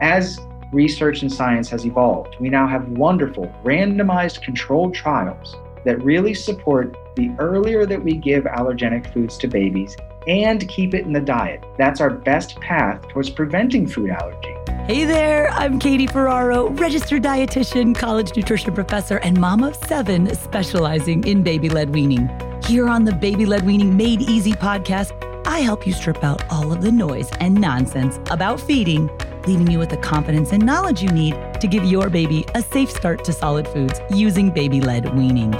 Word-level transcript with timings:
As 0.00 0.40
research 0.72 1.20
and 1.20 1.30
science 1.30 1.68
has 1.68 1.84
evolved, 1.84 2.36
we 2.40 2.48
now 2.48 2.66
have 2.66 2.88
wonderful 2.88 3.54
randomized 3.62 4.40
controlled 4.40 4.94
trials 4.94 5.56
that 5.84 6.02
really 6.02 6.32
support 6.32 6.96
the 7.16 7.30
earlier 7.38 7.84
that 7.84 8.02
we 8.02 8.14
give 8.14 8.44
allergenic 8.44 9.12
foods 9.12 9.36
to 9.38 9.46
babies 9.46 9.94
and 10.26 10.66
keep 10.68 10.94
it 10.94 11.04
in 11.04 11.12
the 11.12 11.20
diet. 11.20 11.62
That's 11.76 12.00
our 12.00 12.08
best 12.08 12.58
path 12.60 13.06
towards 13.08 13.28
preventing 13.28 13.86
food 13.86 14.08
allergy. 14.08 14.54
Hey 14.86 15.04
there, 15.04 15.50
I'm 15.50 15.78
Katie 15.78 16.06
Ferraro, 16.06 16.70
registered 16.70 17.22
dietitian, 17.22 17.94
college 17.94 18.34
nutrition 18.34 18.72
professor, 18.72 19.18
and 19.18 19.38
mom 19.38 19.62
of 19.62 19.76
seven 19.76 20.34
specializing 20.34 21.24
in 21.24 21.42
baby 21.42 21.68
led 21.68 21.90
weaning. 21.90 22.30
Here 22.64 22.88
on 22.88 23.04
the 23.04 23.12
Baby 23.12 23.44
Led 23.44 23.66
Weaning 23.66 23.96
Made 23.96 24.22
Easy 24.22 24.52
podcast, 24.52 25.12
I 25.46 25.60
help 25.60 25.86
you 25.86 25.92
strip 25.92 26.24
out 26.24 26.42
all 26.50 26.72
of 26.72 26.80
the 26.80 26.92
noise 26.92 27.28
and 27.40 27.54
nonsense 27.54 28.18
about 28.30 28.60
feeding 28.60 29.10
leaving 29.46 29.70
you 29.70 29.78
with 29.78 29.90
the 29.90 29.96
confidence 29.96 30.52
and 30.52 30.64
knowledge 30.64 31.02
you 31.02 31.10
need 31.10 31.34
to 31.60 31.66
give 31.66 31.84
your 31.84 32.08
baby 32.10 32.44
a 32.54 32.62
safe 32.62 32.90
start 32.90 33.24
to 33.24 33.32
solid 33.32 33.66
foods 33.68 34.00
using 34.10 34.50
baby 34.50 34.80
led 34.80 35.14
weaning. 35.16 35.54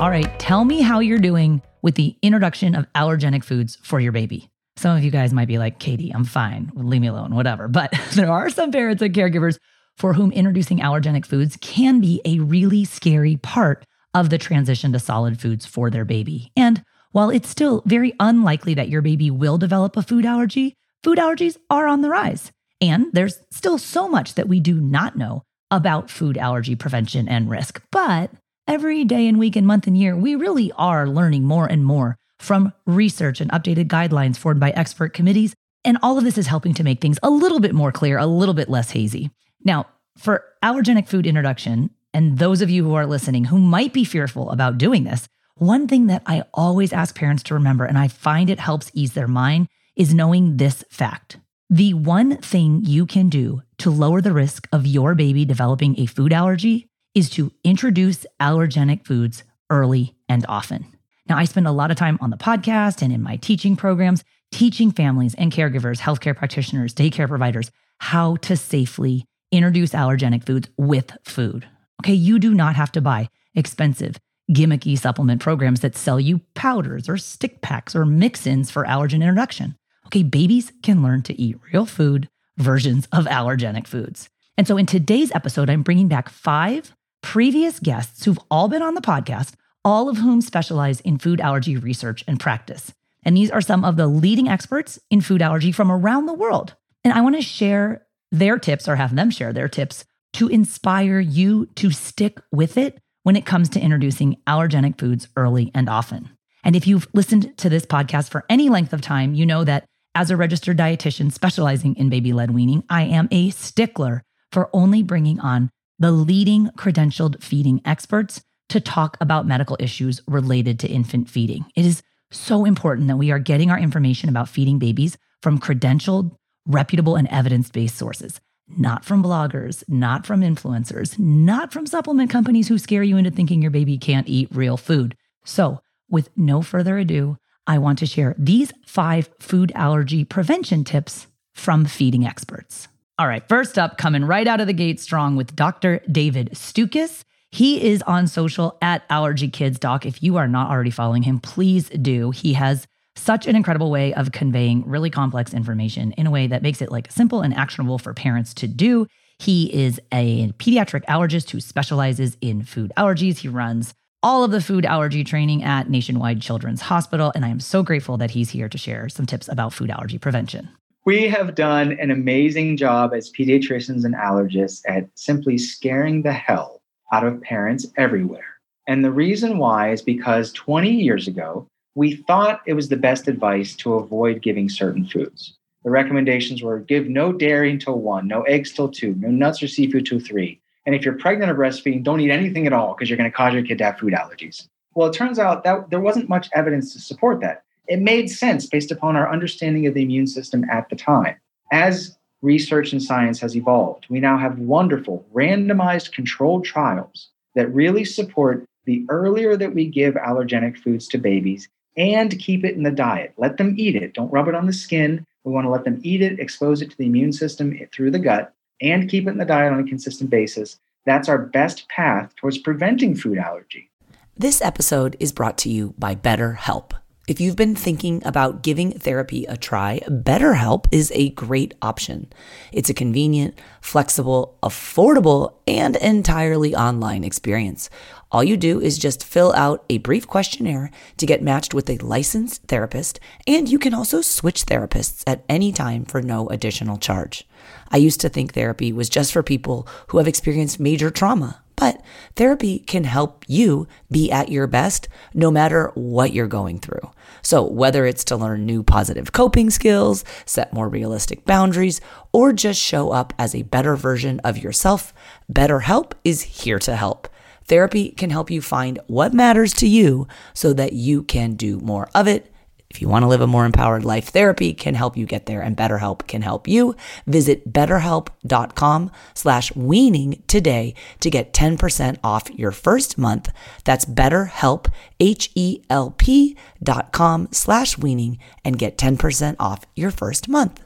All 0.00 0.10
right, 0.10 0.38
tell 0.38 0.64
me 0.64 0.82
how 0.82 1.00
you're 1.00 1.18
doing 1.18 1.62
with 1.80 1.94
the 1.94 2.16
introduction 2.20 2.74
of 2.74 2.86
allergenic 2.94 3.42
foods 3.42 3.78
for 3.82 4.00
your 4.00 4.12
baby. 4.12 4.50
Some 4.76 4.96
of 4.96 5.04
you 5.04 5.10
guys 5.10 5.32
might 5.32 5.48
be 5.48 5.56
like, 5.56 5.78
Katie, 5.78 6.10
I'm 6.10 6.24
fine. 6.24 6.70
Leave 6.74 7.00
me 7.00 7.06
alone, 7.06 7.34
whatever. 7.34 7.68
But 7.68 7.92
there 8.14 8.30
are 8.30 8.50
some 8.50 8.72
parents 8.72 9.02
and 9.02 9.14
caregivers 9.14 9.58
for 9.96 10.14
whom 10.14 10.32
introducing 10.32 10.80
allergenic 10.80 11.24
foods 11.24 11.56
can 11.60 12.00
be 12.00 12.20
a 12.24 12.38
really 12.40 12.84
scary 12.84 13.36
part 13.36 13.86
of 14.12 14.30
the 14.30 14.38
transition 14.38 14.92
to 14.92 14.98
solid 14.98 15.40
foods 15.40 15.64
for 15.64 15.90
their 15.90 16.04
baby. 16.04 16.50
And 16.56 16.84
while 17.14 17.30
it's 17.30 17.48
still 17.48 17.80
very 17.86 18.12
unlikely 18.18 18.74
that 18.74 18.88
your 18.88 19.00
baby 19.00 19.30
will 19.30 19.56
develop 19.56 19.96
a 19.96 20.02
food 20.02 20.26
allergy, 20.26 20.74
food 21.04 21.16
allergies 21.16 21.56
are 21.70 21.86
on 21.86 22.00
the 22.00 22.08
rise. 22.08 22.50
And 22.80 23.06
there's 23.12 23.38
still 23.52 23.78
so 23.78 24.08
much 24.08 24.34
that 24.34 24.48
we 24.48 24.58
do 24.58 24.80
not 24.80 25.16
know 25.16 25.44
about 25.70 26.10
food 26.10 26.36
allergy 26.36 26.74
prevention 26.74 27.28
and 27.28 27.48
risk. 27.48 27.80
But 27.92 28.32
every 28.66 29.04
day 29.04 29.28
and 29.28 29.38
week 29.38 29.54
and 29.54 29.64
month 29.64 29.86
and 29.86 29.96
year, 29.96 30.16
we 30.16 30.34
really 30.34 30.72
are 30.72 31.06
learning 31.06 31.44
more 31.44 31.66
and 31.66 31.84
more 31.84 32.18
from 32.40 32.72
research 32.84 33.40
and 33.40 33.50
updated 33.52 33.86
guidelines 33.86 34.36
formed 34.36 34.58
by 34.58 34.70
expert 34.70 35.14
committees. 35.14 35.54
And 35.84 35.98
all 36.02 36.18
of 36.18 36.24
this 36.24 36.36
is 36.36 36.48
helping 36.48 36.74
to 36.74 36.82
make 36.82 37.00
things 37.00 37.20
a 37.22 37.30
little 37.30 37.60
bit 37.60 37.76
more 37.76 37.92
clear, 37.92 38.18
a 38.18 38.26
little 38.26 38.54
bit 38.54 38.68
less 38.68 38.90
hazy. 38.90 39.30
Now, 39.62 39.86
for 40.18 40.44
allergenic 40.64 41.06
food 41.06 41.28
introduction, 41.28 41.90
and 42.12 42.38
those 42.38 42.60
of 42.60 42.70
you 42.70 42.82
who 42.82 42.94
are 42.94 43.06
listening 43.06 43.44
who 43.44 43.58
might 43.60 43.92
be 43.92 44.04
fearful 44.04 44.50
about 44.50 44.78
doing 44.78 45.04
this, 45.04 45.28
one 45.56 45.86
thing 45.86 46.08
that 46.08 46.22
I 46.26 46.44
always 46.52 46.92
ask 46.92 47.14
parents 47.14 47.42
to 47.44 47.54
remember, 47.54 47.84
and 47.84 47.96
I 47.96 48.08
find 48.08 48.50
it 48.50 48.58
helps 48.58 48.90
ease 48.92 49.12
their 49.12 49.28
mind, 49.28 49.68
is 49.94 50.12
knowing 50.12 50.56
this 50.56 50.84
fact. 50.90 51.38
The 51.70 51.94
one 51.94 52.38
thing 52.38 52.80
you 52.84 53.06
can 53.06 53.28
do 53.28 53.62
to 53.78 53.90
lower 53.90 54.20
the 54.20 54.32
risk 54.32 54.68
of 54.72 54.86
your 54.86 55.14
baby 55.14 55.44
developing 55.44 55.98
a 55.98 56.06
food 56.06 56.32
allergy 56.32 56.88
is 57.14 57.30
to 57.30 57.52
introduce 57.62 58.26
allergenic 58.40 59.06
foods 59.06 59.44
early 59.70 60.14
and 60.28 60.44
often. 60.48 60.86
Now, 61.28 61.38
I 61.38 61.44
spend 61.44 61.66
a 61.66 61.72
lot 61.72 61.90
of 61.90 61.96
time 61.96 62.18
on 62.20 62.30
the 62.30 62.36
podcast 62.36 63.00
and 63.00 63.12
in 63.12 63.22
my 63.22 63.36
teaching 63.36 63.76
programs 63.76 64.24
teaching 64.52 64.92
families 64.92 65.34
and 65.34 65.52
caregivers, 65.52 66.00
healthcare 66.00 66.36
practitioners, 66.36 66.94
daycare 66.94 67.28
providers 67.28 67.70
how 67.98 68.36
to 68.36 68.56
safely 68.56 69.24
introduce 69.50 69.90
allergenic 69.90 70.44
foods 70.44 70.68
with 70.76 71.12
food. 71.24 71.66
Okay, 72.02 72.12
you 72.12 72.38
do 72.38 72.54
not 72.54 72.76
have 72.76 72.92
to 72.92 73.00
buy 73.00 73.28
expensive 73.54 74.16
gimmicky 74.52 74.98
supplement 74.98 75.40
programs 75.40 75.80
that 75.80 75.96
sell 75.96 76.20
you 76.20 76.40
powders 76.54 77.08
or 77.08 77.16
stick 77.16 77.62
packs 77.62 77.96
or 77.96 78.04
mix 78.04 78.46
ins 78.46 78.70
for 78.70 78.84
allergen 78.84 79.14
introduction. 79.14 79.76
Okay, 80.06 80.22
babies 80.22 80.72
can 80.82 81.02
learn 81.02 81.22
to 81.22 81.40
eat 81.40 81.56
real 81.72 81.86
food 81.86 82.28
versions 82.58 83.08
of 83.12 83.24
allergenic 83.26 83.86
foods. 83.86 84.28
And 84.56 84.66
so 84.68 84.76
in 84.76 84.86
today's 84.86 85.32
episode, 85.34 85.70
I'm 85.70 85.82
bringing 85.82 86.08
back 86.08 86.28
five 86.28 86.94
previous 87.22 87.80
guests 87.80 88.24
who've 88.24 88.38
all 88.50 88.68
been 88.68 88.82
on 88.82 88.94
the 88.94 89.00
podcast, 89.00 89.54
all 89.84 90.08
of 90.08 90.18
whom 90.18 90.40
specialize 90.40 91.00
in 91.00 91.18
food 91.18 91.40
allergy 91.40 91.76
research 91.76 92.22
and 92.28 92.38
practice. 92.38 92.92
And 93.24 93.36
these 93.36 93.50
are 93.50 93.62
some 93.62 93.84
of 93.84 93.96
the 93.96 94.06
leading 94.06 94.48
experts 94.48 94.98
in 95.10 95.20
food 95.20 95.42
allergy 95.42 95.72
from 95.72 95.90
around 95.90 96.26
the 96.26 96.34
world. 96.34 96.74
And 97.02 97.12
I 97.12 97.22
want 97.22 97.36
to 97.36 97.42
share 97.42 98.06
their 98.30 98.58
tips 98.58 98.86
or 98.88 98.96
have 98.96 99.14
them 99.14 99.30
share 99.30 99.52
their 99.52 99.68
tips 99.68 100.04
to 100.34 100.48
inspire 100.48 101.20
you 101.20 101.66
to 101.76 101.90
stick 101.90 102.40
with 102.52 102.76
it 102.76 103.00
when 103.24 103.36
it 103.36 103.44
comes 103.44 103.68
to 103.70 103.80
introducing 103.80 104.36
allergenic 104.46 104.98
foods 104.98 105.28
early 105.36 105.72
and 105.74 105.88
often. 105.88 106.30
And 106.62 106.76
if 106.76 106.86
you've 106.86 107.08
listened 107.12 107.56
to 107.58 107.68
this 107.68 107.84
podcast 107.84 108.30
for 108.30 108.44
any 108.48 108.68
length 108.68 108.92
of 108.92 109.00
time, 109.00 109.34
you 109.34 109.44
know 109.44 109.64
that 109.64 109.84
as 110.14 110.30
a 110.30 110.36
registered 110.36 110.78
dietitian 110.78 111.32
specializing 111.32 111.96
in 111.96 112.08
baby 112.08 112.32
led 112.32 112.52
weaning, 112.52 112.84
I 112.88 113.02
am 113.02 113.28
a 113.30 113.50
stickler 113.50 114.22
for 114.52 114.70
only 114.72 115.02
bringing 115.02 115.40
on 115.40 115.70
the 115.98 116.12
leading 116.12 116.68
credentialed 116.78 117.42
feeding 117.42 117.80
experts 117.84 118.40
to 118.68 118.80
talk 118.80 119.16
about 119.20 119.46
medical 119.46 119.76
issues 119.80 120.20
related 120.28 120.78
to 120.80 120.88
infant 120.88 121.28
feeding. 121.28 121.64
It 121.74 121.84
is 121.84 122.02
so 122.30 122.64
important 122.64 123.08
that 123.08 123.16
we 123.16 123.30
are 123.30 123.38
getting 123.38 123.70
our 123.70 123.78
information 123.78 124.28
about 124.28 124.48
feeding 124.48 124.78
babies 124.78 125.16
from 125.42 125.58
credentialed, 125.58 126.34
reputable, 126.66 127.16
and 127.16 127.28
evidence 127.28 127.70
based 127.70 127.96
sources 127.96 128.40
not 128.68 129.04
from 129.04 129.22
bloggers, 129.22 129.84
not 129.88 130.26
from 130.26 130.40
influencers, 130.40 131.18
not 131.18 131.72
from 131.72 131.86
supplement 131.86 132.30
companies 132.30 132.68
who 132.68 132.78
scare 132.78 133.02
you 133.02 133.16
into 133.16 133.30
thinking 133.30 133.62
your 133.62 133.70
baby 133.70 133.98
can't 133.98 134.28
eat 134.28 134.48
real 134.52 134.76
food. 134.76 135.16
So, 135.44 135.80
with 136.10 136.30
no 136.36 136.62
further 136.62 136.98
ado, 136.98 137.36
I 137.66 137.78
want 137.78 137.98
to 138.00 138.06
share 138.06 138.34
these 138.38 138.72
five 138.86 139.30
food 139.40 139.72
allergy 139.74 140.24
prevention 140.24 140.84
tips 140.84 141.26
from 141.54 141.84
feeding 141.84 142.26
experts. 142.26 142.88
All 143.18 143.28
right, 143.28 143.46
first 143.48 143.78
up, 143.78 143.96
coming 143.96 144.24
right 144.24 144.46
out 144.46 144.60
of 144.60 144.66
the 144.66 144.72
gate 144.72 145.00
strong 145.00 145.36
with 145.36 145.54
Dr. 145.54 146.00
David 146.10 146.50
Stukus. 146.52 147.24
He 147.52 147.80
is 147.80 148.02
on 148.02 148.26
social 148.26 148.76
at 148.82 149.04
Allergy 149.08 149.48
Kids 149.48 149.78
Doc. 149.78 150.04
If 150.04 150.22
you 150.22 150.36
are 150.36 150.48
not 150.48 150.70
already 150.70 150.90
following 150.90 151.22
him, 151.22 151.38
please 151.38 151.88
do. 151.90 152.32
He 152.32 152.54
has 152.54 152.88
such 153.16 153.46
an 153.46 153.56
incredible 153.56 153.90
way 153.90 154.12
of 154.14 154.32
conveying 154.32 154.82
really 154.86 155.10
complex 155.10 155.54
information 155.54 156.12
in 156.12 156.26
a 156.26 156.30
way 156.30 156.46
that 156.46 156.62
makes 156.62 156.82
it 156.82 156.90
like 156.90 157.10
simple 157.10 157.42
and 157.42 157.54
actionable 157.54 157.98
for 157.98 158.12
parents 158.14 158.54
to 158.54 158.68
do. 158.68 159.06
He 159.38 159.72
is 159.74 160.00
a 160.12 160.52
pediatric 160.52 161.04
allergist 161.06 161.50
who 161.50 161.60
specializes 161.60 162.36
in 162.40 162.62
food 162.62 162.92
allergies. 162.96 163.38
He 163.38 163.48
runs 163.48 163.94
all 164.22 164.42
of 164.42 164.50
the 164.50 164.60
food 164.60 164.86
allergy 164.86 165.22
training 165.22 165.62
at 165.62 165.90
Nationwide 165.90 166.40
Children's 166.40 166.80
Hospital. 166.80 167.30
And 167.34 167.44
I 167.44 167.48
am 167.48 167.60
so 167.60 167.82
grateful 167.82 168.16
that 168.16 168.30
he's 168.30 168.50
here 168.50 168.68
to 168.68 168.78
share 168.78 169.08
some 169.08 169.26
tips 169.26 169.48
about 169.48 169.72
food 169.72 169.90
allergy 169.90 170.18
prevention. 170.18 170.70
We 171.04 171.28
have 171.28 171.54
done 171.54 171.92
an 172.00 172.10
amazing 172.10 172.78
job 172.78 173.12
as 173.12 173.30
pediatricians 173.30 174.04
and 174.06 174.14
allergists 174.14 174.80
at 174.88 175.06
simply 175.14 175.58
scaring 175.58 176.22
the 176.22 176.32
hell 176.32 176.80
out 177.12 177.26
of 177.26 177.42
parents 177.42 177.86
everywhere. 177.98 178.46
And 178.88 179.04
the 179.04 179.12
reason 179.12 179.58
why 179.58 179.90
is 179.90 180.00
because 180.00 180.52
20 180.52 180.90
years 180.90 181.28
ago, 181.28 181.68
we 181.94 182.16
thought 182.16 182.62
it 182.66 182.74
was 182.74 182.88
the 182.88 182.96
best 182.96 183.28
advice 183.28 183.76
to 183.76 183.94
avoid 183.94 184.42
giving 184.42 184.68
certain 184.68 185.06
foods. 185.06 185.56
The 185.84 185.90
recommendations 185.90 186.62
were 186.62 186.80
give 186.80 187.08
no 187.08 187.32
dairy 187.32 187.70
until 187.70 188.00
one, 188.00 188.26
no 188.26 188.42
eggs 188.42 188.72
till 188.72 188.88
two, 188.88 189.14
no 189.18 189.28
nuts 189.28 189.62
or 189.62 189.68
seafood 189.68 190.06
till 190.06 190.20
three. 190.20 190.60
And 190.86 190.94
if 190.94 191.04
you're 191.04 191.18
pregnant 191.18 191.50
or 191.50 191.54
breastfeeding, 191.54 192.02
don't 192.02 192.20
eat 192.20 192.30
anything 192.30 192.66
at 192.66 192.72
all 192.72 192.94
because 192.94 193.08
you're 193.08 193.16
going 193.16 193.30
to 193.30 193.36
cause 193.36 193.54
your 193.54 193.62
kid 193.62 193.78
to 193.78 193.84
have 193.84 193.98
food 193.98 194.12
allergies. 194.12 194.66
Well, 194.94 195.08
it 195.08 195.14
turns 195.14 195.38
out 195.38 195.64
that 195.64 195.90
there 195.90 196.00
wasn't 196.00 196.28
much 196.28 196.48
evidence 196.52 196.92
to 196.92 197.00
support 197.00 197.40
that. 197.40 197.62
It 197.86 198.00
made 198.00 198.30
sense 198.30 198.66
based 198.66 198.90
upon 198.90 199.16
our 199.16 199.30
understanding 199.30 199.86
of 199.86 199.94
the 199.94 200.02
immune 200.02 200.26
system 200.26 200.64
at 200.70 200.88
the 200.88 200.96
time. 200.96 201.36
As 201.70 202.16
research 202.42 202.92
and 202.92 203.02
science 203.02 203.40
has 203.40 203.56
evolved, 203.56 204.06
we 204.08 204.20
now 204.20 204.38
have 204.38 204.58
wonderful 204.58 205.26
randomized 205.34 206.12
controlled 206.12 206.64
trials 206.64 207.28
that 207.54 207.72
really 207.72 208.04
support 208.04 208.64
the 208.84 209.04
earlier 209.08 209.56
that 209.56 209.74
we 209.74 209.86
give 209.86 210.14
allergenic 210.14 210.76
foods 210.78 211.08
to 211.08 211.18
babies 211.18 211.68
and 211.96 212.38
keep 212.38 212.64
it 212.64 212.74
in 212.74 212.82
the 212.82 212.90
diet. 212.90 213.34
Let 213.36 213.56
them 213.56 213.74
eat 213.76 213.96
it. 213.96 214.14
Don't 214.14 214.32
rub 214.32 214.48
it 214.48 214.54
on 214.54 214.66
the 214.66 214.72
skin. 214.72 215.26
We 215.44 215.52
want 215.52 215.66
to 215.66 215.70
let 215.70 215.84
them 215.84 216.00
eat 216.02 216.22
it, 216.22 216.40
expose 216.40 216.82
it 216.82 216.90
to 216.90 216.96
the 216.96 217.06
immune 217.06 217.32
system 217.32 217.76
eh, 217.80 217.86
through 217.92 218.10
the 218.10 218.18
gut, 218.18 218.54
and 218.80 219.08
keep 219.08 219.26
it 219.26 219.30
in 219.30 219.38
the 219.38 219.44
diet 219.44 219.72
on 219.72 219.80
a 219.80 219.84
consistent 219.84 220.30
basis. 220.30 220.78
That's 221.06 221.28
our 221.28 221.38
best 221.38 221.88
path 221.88 222.34
towards 222.36 222.58
preventing 222.58 223.14
food 223.14 223.38
allergy. 223.38 223.90
This 224.36 224.62
episode 224.62 225.16
is 225.20 225.32
brought 225.32 225.58
to 225.58 225.70
you 225.70 225.94
by 225.98 226.14
BetterHelp. 226.14 226.92
If 227.26 227.40
you've 227.40 227.56
been 227.56 227.74
thinking 227.74 228.20
about 228.26 228.62
giving 228.62 228.98
therapy 228.98 229.46
a 229.46 229.56
try, 229.56 230.00
BetterHelp 230.08 230.86
is 230.92 231.10
a 231.14 231.30
great 231.30 231.72
option. 231.80 232.30
It's 232.70 232.90
a 232.90 232.94
convenient, 232.94 233.58
flexible, 233.80 234.58
affordable, 234.62 235.54
and 235.66 235.96
entirely 235.96 236.74
online 236.74 237.24
experience. 237.24 237.88
All 238.34 238.42
you 238.42 238.56
do 238.56 238.80
is 238.80 238.98
just 238.98 239.24
fill 239.24 239.52
out 239.52 239.84
a 239.88 239.98
brief 239.98 240.26
questionnaire 240.26 240.90
to 241.18 241.24
get 241.24 241.40
matched 241.40 241.72
with 241.72 241.88
a 241.88 241.98
licensed 241.98 242.64
therapist, 242.64 243.20
and 243.46 243.68
you 243.68 243.78
can 243.78 243.94
also 243.94 244.22
switch 244.22 244.66
therapists 244.66 245.22
at 245.24 245.44
any 245.48 245.70
time 245.70 246.04
for 246.04 246.20
no 246.20 246.48
additional 246.48 246.96
charge. 246.96 247.46
I 247.92 247.98
used 247.98 248.20
to 248.22 248.28
think 248.28 248.52
therapy 248.52 248.92
was 248.92 249.08
just 249.08 249.32
for 249.32 249.44
people 249.44 249.86
who 250.08 250.18
have 250.18 250.26
experienced 250.26 250.80
major 250.80 251.10
trauma 251.10 251.60
but 251.76 252.00
therapy 252.36 252.78
can 252.78 253.04
help 253.04 253.44
you 253.48 253.86
be 254.10 254.30
at 254.30 254.48
your 254.48 254.66
best 254.66 255.08
no 255.32 255.50
matter 255.50 255.90
what 255.94 256.32
you're 256.32 256.46
going 256.46 256.78
through. 256.78 257.10
So, 257.42 257.62
whether 257.64 258.06
it's 258.06 258.24
to 258.24 258.36
learn 258.36 258.64
new 258.64 258.82
positive 258.82 259.32
coping 259.32 259.70
skills, 259.70 260.24
set 260.46 260.72
more 260.72 260.88
realistic 260.88 261.44
boundaries, 261.44 262.00
or 262.32 262.52
just 262.52 262.80
show 262.80 263.10
up 263.10 263.32
as 263.38 263.54
a 263.54 263.62
better 263.62 263.96
version 263.96 264.40
of 264.40 264.56
yourself, 264.56 265.12
BetterHelp 265.52 266.12
is 266.24 266.42
here 266.42 266.78
to 266.78 266.96
help. 266.96 267.28
Therapy 267.66 268.10
can 268.10 268.30
help 268.30 268.50
you 268.50 268.60
find 268.60 268.98
what 269.06 269.34
matters 269.34 269.72
to 269.74 269.88
you 269.88 270.26
so 270.52 270.72
that 270.72 270.92
you 270.92 271.22
can 271.22 271.54
do 271.54 271.78
more 271.80 272.08
of 272.14 272.26
it 272.28 272.54
if 272.94 273.02
you 273.02 273.08
want 273.08 273.24
to 273.24 273.26
live 273.26 273.40
a 273.40 273.46
more 273.48 273.66
empowered 273.66 274.04
life, 274.04 274.28
therapy 274.28 274.72
can 274.72 274.94
help 274.94 275.16
you 275.16 275.26
get 275.26 275.46
there 275.46 275.60
and 275.60 275.76
BetterHelp 275.76 276.28
can 276.28 276.42
help 276.42 276.68
you. 276.68 276.94
Visit 277.26 277.72
betterhelp.com 277.72 279.10
slash 279.34 279.74
weaning 279.74 280.44
today 280.46 280.94
to 281.18 281.28
get 281.28 281.52
10% 281.52 282.18
off 282.22 282.48
your 282.50 282.70
first 282.70 283.18
month. 283.18 283.50
That's 283.82 284.04
betterhelp, 284.04 284.86
H-E-L-P 285.18 286.56
dot 286.80 287.12
com 287.12 287.48
slash 287.50 287.98
weaning 287.98 288.38
and 288.64 288.78
get 288.78 288.96
10% 288.96 289.56
off 289.58 289.84
your 289.96 290.12
first 290.12 290.48
month. 290.48 290.83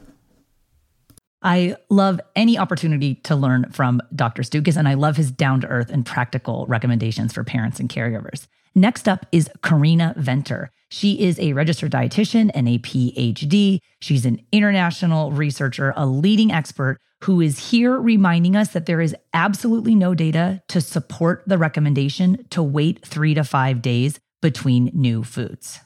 I 1.41 1.75
love 1.89 2.19
any 2.35 2.57
opportunity 2.57 3.15
to 3.15 3.35
learn 3.35 3.71
from 3.71 4.01
Dr. 4.13 4.41
Stukus, 4.43 4.75
and 4.75 4.87
I 4.87 4.95
love 4.95 5.15
his 5.15 5.31
down 5.31 5.61
to 5.61 5.67
earth 5.67 5.89
and 5.89 6.05
practical 6.05 6.65
recommendations 6.67 7.33
for 7.33 7.43
parents 7.43 7.79
and 7.79 7.89
caregivers. 7.89 8.47
Next 8.75 9.07
up 9.07 9.25
is 9.31 9.49
Carina 9.61 10.13
Venter. 10.17 10.71
She 10.89 11.19
is 11.21 11.39
a 11.39 11.53
registered 11.53 11.91
dietitian 11.91 12.51
and 12.53 12.67
a 12.67 12.79
PhD. 12.79 13.79
She's 13.99 14.25
an 14.25 14.41
international 14.51 15.31
researcher, 15.31 15.93
a 15.95 16.05
leading 16.05 16.51
expert 16.51 16.99
who 17.23 17.41
is 17.41 17.71
here 17.71 17.99
reminding 17.99 18.55
us 18.55 18.69
that 18.69 18.85
there 18.85 19.01
is 19.01 19.15
absolutely 19.33 19.95
no 19.95 20.15
data 20.15 20.61
to 20.69 20.81
support 20.81 21.43
the 21.45 21.57
recommendation 21.57 22.45
to 22.49 22.63
wait 22.63 23.05
three 23.05 23.33
to 23.33 23.43
five 23.43 23.81
days 23.81 24.19
between 24.41 24.91
new 24.93 25.23
foods. 25.23 25.79